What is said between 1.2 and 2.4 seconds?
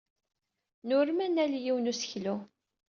ad nali yiwen n useklu.